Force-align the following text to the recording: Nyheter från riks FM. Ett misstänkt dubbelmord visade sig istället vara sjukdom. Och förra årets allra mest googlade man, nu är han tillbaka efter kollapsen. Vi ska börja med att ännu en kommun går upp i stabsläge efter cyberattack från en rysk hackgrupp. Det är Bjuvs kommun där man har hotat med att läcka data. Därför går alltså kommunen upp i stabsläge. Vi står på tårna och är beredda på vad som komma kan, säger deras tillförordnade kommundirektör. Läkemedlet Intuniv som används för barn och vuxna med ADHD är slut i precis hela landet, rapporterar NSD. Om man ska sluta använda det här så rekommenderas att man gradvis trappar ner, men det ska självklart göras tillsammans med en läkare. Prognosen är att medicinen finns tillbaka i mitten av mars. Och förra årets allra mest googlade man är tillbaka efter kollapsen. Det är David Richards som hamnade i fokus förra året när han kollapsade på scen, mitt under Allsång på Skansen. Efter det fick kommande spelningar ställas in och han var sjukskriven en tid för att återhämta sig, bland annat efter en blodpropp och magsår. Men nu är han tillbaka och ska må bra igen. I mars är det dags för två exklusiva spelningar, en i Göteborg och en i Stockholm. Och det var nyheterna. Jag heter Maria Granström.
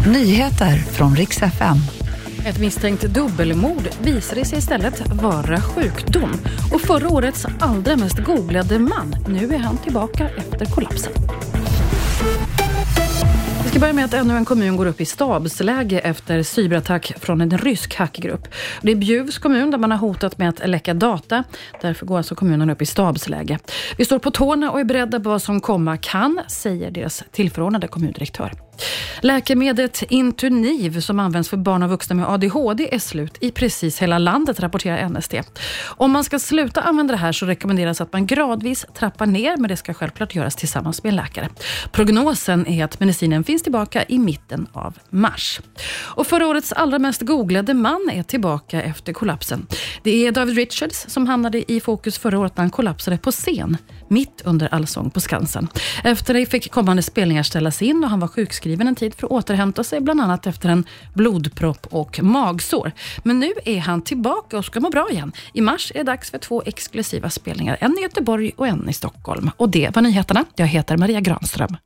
Nyheter 0.00 0.76
från 0.76 1.16
riks 1.16 1.42
FM. 1.42 1.76
Ett 2.46 2.60
misstänkt 2.60 3.02
dubbelmord 3.02 3.88
visade 4.02 4.44
sig 4.44 4.58
istället 4.58 5.12
vara 5.12 5.60
sjukdom. 5.60 6.30
Och 6.72 6.80
förra 6.80 7.08
årets 7.08 7.46
allra 7.60 7.96
mest 7.96 8.18
googlade 8.18 8.78
man, 8.78 9.16
nu 9.28 9.54
är 9.54 9.58
han 9.58 9.78
tillbaka 9.78 10.28
efter 10.36 10.66
kollapsen. 10.66 11.12
Vi 13.62 13.70
ska 13.70 13.78
börja 13.78 13.92
med 13.92 14.04
att 14.04 14.14
ännu 14.14 14.36
en 14.36 14.44
kommun 14.44 14.76
går 14.76 14.86
upp 14.86 15.00
i 15.00 15.04
stabsläge 15.04 15.98
efter 15.98 16.42
cyberattack 16.42 17.12
från 17.20 17.40
en 17.40 17.58
rysk 17.58 17.94
hackgrupp. 17.94 18.48
Det 18.82 18.92
är 18.92 18.96
Bjuvs 18.96 19.38
kommun 19.38 19.70
där 19.70 19.78
man 19.78 19.90
har 19.90 19.98
hotat 19.98 20.38
med 20.38 20.48
att 20.48 20.68
läcka 20.68 20.94
data. 20.94 21.44
Därför 21.82 22.06
går 22.06 22.16
alltså 22.16 22.34
kommunen 22.34 22.70
upp 22.70 22.82
i 22.82 22.86
stabsläge. 22.86 23.58
Vi 23.98 24.04
står 24.04 24.18
på 24.18 24.30
tårna 24.30 24.70
och 24.70 24.80
är 24.80 24.84
beredda 24.84 25.20
på 25.20 25.28
vad 25.28 25.42
som 25.42 25.60
komma 25.60 25.96
kan, 25.96 26.40
säger 26.48 26.90
deras 26.90 27.24
tillförordnade 27.32 27.88
kommundirektör. 27.88 28.63
Läkemedlet 29.20 30.02
Intuniv 30.08 31.00
som 31.00 31.20
används 31.20 31.48
för 31.48 31.56
barn 31.56 31.82
och 31.82 31.90
vuxna 31.90 32.14
med 32.16 32.28
ADHD 32.28 32.94
är 32.94 32.98
slut 32.98 33.36
i 33.40 33.50
precis 33.50 33.98
hela 33.98 34.18
landet, 34.18 34.60
rapporterar 34.60 35.08
NSD. 35.08 35.34
Om 35.84 36.10
man 36.10 36.24
ska 36.24 36.38
sluta 36.38 36.80
använda 36.80 37.12
det 37.12 37.18
här 37.18 37.32
så 37.32 37.46
rekommenderas 37.46 38.00
att 38.00 38.12
man 38.12 38.26
gradvis 38.26 38.86
trappar 38.94 39.26
ner, 39.26 39.56
men 39.56 39.68
det 39.68 39.76
ska 39.76 39.94
självklart 39.94 40.34
göras 40.34 40.56
tillsammans 40.56 41.02
med 41.02 41.10
en 41.10 41.16
läkare. 41.16 41.48
Prognosen 41.92 42.66
är 42.66 42.84
att 42.84 43.00
medicinen 43.00 43.44
finns 43.44 43.62
tillbaka 43.62 44.04
i 44.08 44.18
mitten 44.18 44.66
av 44.72 44.98
mars. 45.10 45.60
Och 46.00 46.26
förra 46.26 46.46
årets 46.46 46.72
allra 46.72 46.98
mest 46.98 47.22
googlade 47.22 47.74
man 47.74 48.10
är 48.12 48.22
tillbaka 48.22 48.82
efter 48.82 49.12
kollapsen. 49.12 49.66
Det 50.04 50.26
är 50.26 50.32
David 50.32 50.56
Richards 50.56 51.04
som 51.08 51.26
hamnade 51.26 51.72
i 51.72 51.80
fokus 51.80 52.18
förra 52.18 52.38
året 52.38 52.56
när 52.56 52.62
han 52.62 52.70
kollapsade 52.70 53.18
på 53.18 53.30
scen, 53.30 53.76
mitt 54.08 54.42
under 54.44 54.74
Allsång 54.74 55.10
på 55.10 55.20
Skansen. 55.20 55.68
Efter 56.04 56.34
det 56.34 56.46
fick 56.46 56.70
kommande 56.70 57.02
spelningar 57.02 57.42
ställas 57.42 57.82
in 57.82 58.04
och 58.04 58.10
han 58.10 58.20
var 58.20 58.28
sjukskriven 58.28 58.88
en 58.88 58.94
tid 58.94 59.14
för 59.14 59.26
att 59.26 59.32
återhämta 59.32 59.84
sig, 59.84 60.00
bland 60.00 60.20
annat 60.20 60.46
efter 60.46 60.68
en 60.68 60.84
blodpropp 61.14 61.86
och 61.90 62.22
magsår. 62.22 62.92
Men 63.22 63.40
nu 63.40 63.52
är 63.64 63.78
han 63.78 64.02
tillbaka 64.02 64.58
och 64.58 64.64
ska 64.64 64.80
må 64.80 64.90
bra 64.90 65.10
igen. 65.10 65.32
I 65.52 65.60
mars 65.60 65.92
är 65.94 65.98
det 65.98 66.04
dags 66.04 66.30
för 66.30 66.38
två 66.38 66.62
exklusiva 66.66 67.30
spelningar, 67.30 67.76
en 67.80 67.98
i 67.98 68.02
Göteborg 68.02 68.52
och 68.56 68.66
en 68.66 68.88
i 68.88 68.92
Stockholm. 68.92 69.50
Och 69.56 69.68
det 69.68 69.96
var 69.96 70.02
nyheterna. 70.02 70.44
Jag 70.56 70.66
heter 70.66 70.96
Maria 70.96 71.20
Granström. 71.20 71.76